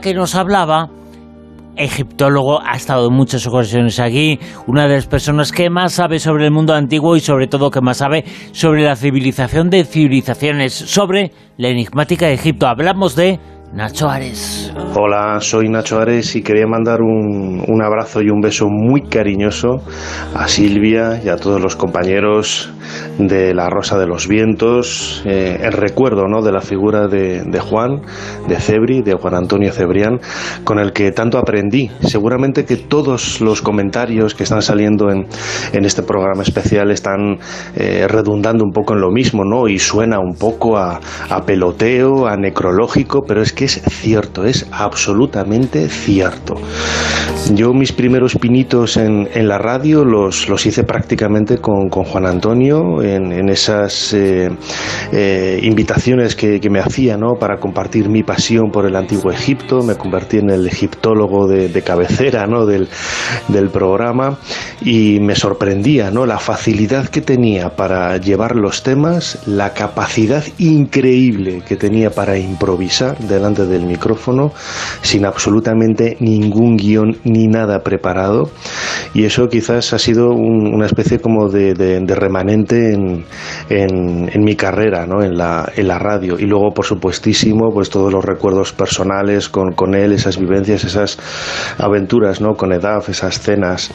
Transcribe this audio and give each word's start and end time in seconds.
que 0.00 0.14
nos 0.14 0.34
hablaba 0.34 0.88
egiptólogo, 1.76 2.60
ha 2.62 2.76
estado 2.76 3.08
en 3.08 3.14
muchas 3.14 3.46
ocasiones 3.46 3.98
aquí, 3.98 4.38
una 4.66 4.86
de 4.86 4.96
las 4.96 5.06
personas 5.06 5.52
que 5.52 5.70
más 5.70 5.94
sabe 5.94 6.18
sobre 6.18 6.44
el 6.46 6.50
mundo 6.50 6.74
antiguo 6.74 7.16
y 7.16 7.20
sobre 7.20 7.46
todo 7.46 7.70
que 7.70 7.80
más 7.80 7.98
sabe 7.98 8.24
sobre 8.52 8.84
la 8.84 8.96
civilización 8.96 9.70
de 9.70 9.84
civilizaciones, 9.84 10.72
sobre 10.72 11.32
la 11.56 11.68
enigmática 11.68 12.26
de 12.26 12.34
Egipto. 12.34 12.66
Hablamos 12.66 13.16
de 13.16 13.40
Nacho 13.72 14.06
Ares. 14.10 14.70
Hola, 14.94 15.40
soy 15.40 15.70
Nacho 15.70 15.98
Ares 15.98 16.36
y 16.36 16.42
quería 16.42 16.66
mandar 16.66 17.00
un, 17.00 17.64
un, 17.66 17.82
abrazo 17.82 18.20
y 18.20 18.28
un 18.28 18.42
beso 18.42 18.66
muy 18.68 19.00
cariñoso 19.08 19.80
a 20.34 20.46
Silvia 20.46 21.22
y 21.24 21.30
a 21.30 21.36
todos 21.36 21.58
los 21.58 21.74
compañeros 21.74 22.70
de 23.18 23.54
La 23.54 23.70
Rosa 23.70 23.98
de 23.98 24.06
los 24.06 24.28
Vientos, 24.28 25.22
eh, 25.24 25.58
el 25.62 25.72
recuerdo 25.72 26.26
¿no? 26.28 26.42
de 26.42 26.52
la 26.52 26.60
figura 26.60 27.08
de, 27.08 27.44
de, 27.44 27.60
Juan, 27.60 28.02
de 28.46 28.56
Cebri, 28.56 29.00
de 29.02 29.14
Juan 29.14 29.34
Antonio 29.34 29.72
Cebrián, 29.72 30.20
con 30.64 30.78
el 30.78 30.92
que 30.92 31.10
tanto 31.12 31.38
aprendí. 31.38 31.90
Seguramente 32.00 32.66
que 32.66 32.76
todos 32.76 33.40
los 33.40 33.62
comentarios 33.62 34.34
que 34.34 34.42
están 34.42 34.60
saliendo 34.60 35.10
en, 35.10 35.26
en 35.72 35.84
este 35.84 36.02
programa 36.02 36.42
especial 36.42 36.90
están 36.90 37.38
eh, 37.74 38.06
redundando 38.08 38.64
un 38.64 38.72
poco 38.72 38.94
en 38.94 39.00
lo 39.00 39.10
mismo, 39.10 39.44
¿no? 39.44 39.68
Y 39.68 39.78
suena 39.78 40.18
un 40.18 40.34
poco 40.34 40.76
a, 40.76 41.00
a 41.30 41.40
peloteo, 41.42 42.26
a 42.26 42.36
necrológico, 42.36 43.22
pero 43.26 43.40
es 43.42 43.52
que 43.52 43.61
es 43.62 43.80
cierto, 43.88 44.44
es 44.44 44.66
absolutamente 44.70 45.88
cierto. 45.88 46.56
Yo 47.54 47.74
mis 47.74 47.92
primeros 47.92 48.36
pinitos 48.36 48.96
en, 48.96 49.28
en 49.34 49.48
la 49.48 49.58
radio 49.58 50.04
los, 50.04 50.48
los, 50.48 50.64
hice 50.64 50.84
prácticamente 50.84 51.58
con, 51.58 51.88
con 51.88 52.04
Juan 52.04 52.26
Antonio, 52.26 53.02
en, 53.02 53.32
en 53.32 53.48
esas 53.48 54.14
eh, 54.14 54.48
eh, 55.10 55.60
invitaciones 55.62 56.36
que, 56.36 56.60
que, 56.60 56.70
me 56.70 56.78
hacía 56.78 57.16
¿no? 57.16 57.34
para 57.34 57.58
compartir 57.58 58.08
mi 58.08 58.22
pasión 58.22 58.70
por 58.70 58.86
el 58.86 58.94
antiguo 58.94 59.32
Egipto, 59.32 59.82
me 59.82 59.96
convertí 59.96 60.38
en 60.38 60.50
el 60.50 60.66
egiptólogo 60.66 61.48
de, 61.48 61.68
de 61.68 61.82
cabecera 61.82 62.46
¿no? 62.46 62.64
del, 62.64 62.88
del, 63.48 63.70
programa 63.70 64.38
y 64.80 65.18
me 65.20 65.34
sorprendía 65.34 66.10
¿no? 66.10 66.24
la 66.26 66.38
facilidad 66.38 67.08
que 67.08 67.22
tenía 67.22 67.70
para 67.70 68.16
llevar 68.18 68.54
los 68.54 68.82
temas, 68.82 69.38
la 69.46 69.74
capacidad 69.74 70.44
increíble 70.58 71.62
que 71.66 71.76
tenía 71.76 72.10
para 72.10 72.38
improvisar 72.38 73.18
delante 73.18 73.51
del 73.54 73.84
micrófono 73.84 74.52
sin 75.02 75.24
absolutamente 75.24 76.16
ningún 76.20 76.76
guion 76.76 77.18
ni 77.24 77.46
nada 77.46 77.82
preparado 77.82 78.50
y 79.14 79.24
eso 79.24 79.48
quizás 79.48 79.92
ha 79.92 79.98
sido 79.98 80.30
un, 80.30 80.74
una 80.74 80.86
especie 80.86 81.18
como 81.18 81.48
de, 81.48 81.74
de, 81.74 82.00
de 82.00 82.14
remanente 82.14 82.94
en, 82.94 83.24
en, 83.68 84.30
en, 84.32 84.44
mi 84.44 84.56
carrera 84.56 85.06
¿no? 85.06 85.22
en, 85.22 85.36
la, 85.36 85.70
en 85.76 85.88
la 85.88 85.98
radio 85.98 86.38
y 86.38 86.46
luego 86.46 86.72
por 86.72 86.86
supuestísimo 86.86 87.72
pues 87.72 87.90
todos 87.90 88.12
los 88.12 88.24
recuerdos 88.24 88.72
personales 88.72 89.48
con, 89.48 89.72
con 89.72 89.94
él, 89.94 90.12
esas 90.12 90.38
vivencias, 90.38 90.84
esas 90.84 91.18
aventuras 91.78 92.40
¿no? 92.40 92.54
con 92.54 92.72
Edaf, 92.72 93.10
esas 93.10 93.38
cenas 93.40 93.90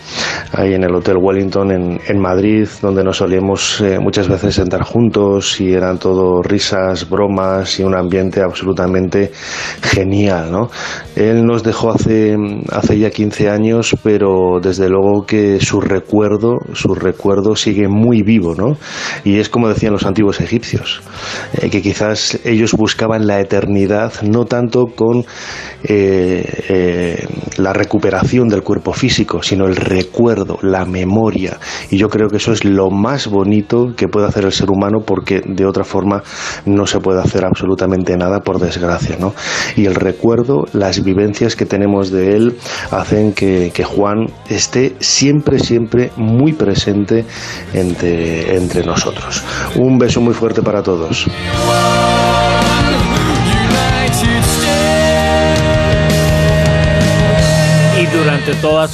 ahí 0.54 0.74
en 0.74 0.84
el 0.84 0.94
Hotel 0.94 1.18
Wellington 1.18 1.72
en, 1.72 2.00
en 2.08 2.20
Madrid 2.20 2.68
donde 2.82 3.04
nos 3.04 3.18
solíamos 3.18 3.82
eh, 3.82 4.00
muchas 4.00 4.28
veces 4.28 4.56
sentar 4.56 4.84
juntos 4.84 5.60
y 5.60 5.74
eran 5.74 5.98
todo 5.98 6.44
risas, 6.44 7.10
bromas 7.10 7.80
y 7.80 7.84
un 7.84 7.96
ambiente 7.96 8.42
absolutamente 8.42 9.32
genial 9.82 10.52
¿no? 10.52 10.70
él 11.16 11.44
nos 11.44 11.64
dejó 11.64 11.92
hace, 11.92 12.38
hace 12.72 13.00
ya 13.00 13.10
15 13.10 13.50
años 13.50 13.96
pero 14.04 14.60
desde 14.62 14.88
luego 14.90 15.07
que 15.26 15.60
su 15.60 15.82
recuerdo 15.82 16.58
su 16.74 16.94
recuerdo 16.94 17.56
sigue 17.56 17.88
muy 17.88 18.24
vivo 18.24 18.56
¿no? 18.56 18.78
y 19.24 19.40
es 19.40 19.50
como 19.50 19.70
decían 19.70 19.94
los 19.94 20.06
antiguos 20.06 20.40
egipcios 20.42 21.02
eh, 21.54 21.70
que 21.70 21.82
quizás 21.82 22.40
ellos 22.44 22.74
buscaban 22.74 23.28
la 23.28 23.40
eternidad 23.40 24.14
no 24.22 24.46
tanto 24.46 24.88
con 24.88 25.26
eh, 25.84 26.64
eh, 26.70 27.28
la 27.58 27.74
recuperación 27.74 28.48
del 28.48 28.64
cuerpo 28.64 28.94
físico 28.94 29.44
sino 29.44 29.66
el 29.66 29.76
recuerdo, 29.76 30.60
la 30.62 30.86
memoria 30.86 31.58
y 31.90 31.98
yo 31.98 32.10
creo 32.10 32.28
que 32.30 32.38
eso 32.38 32.52
es 32.52 32.66
lo 32.66 32.90
más 32.90 33.28
bonito 33.28 33.94
que 33.96 34.08
puede 34.08 34.28
hacer 34.28 34.46
el 34.46 34.52
ser 34.52 34.70
humano 34.70 35.00
porque 35.06 35.42
de 35.46 35.66
otra 35.66 35.84
forma 35.84 36.24
no 36.66 36.86
se 36.86 37.00
puede 37.00 37.22
hacer 37.22 37.46
absolutamente 37.46 38.18
nada 38.18 38.42
por 38.42 38.60
desgracia 38.60 39.18
¿no? 39.20 39.34
y 39.76 39.86
el 39.86 39.96
recuerdo, 39.96 40.66
las 40.74 41.04
vivencias 41.04 41.56
que 41.56 41.66
tenemos 41.66 42.12
de 42.12 42.36
él 42.36 42.58
hacen 42.92 43.34
que, 43.34 43.72
que 43.74 43.84
Juan 43.84 44.28
esté 44.50 44.96
siempre, 45.00 45.60
siempre 45.60 46.12
muy 46.16 46.54
presente 46.54 47.26
entre, 47.74 48.56
entre 48.56 48.84
nosotros. 48.84 49.44
Un 49.76 49.98
beso 49.98 50.22
muy 50.22 50.34
fuerte 50.34 50.62
para 50.62 50.82
todos. 50.84 51.26
Y 58.00 58.06
durante 58.16 58.54
toda 58.56 58.86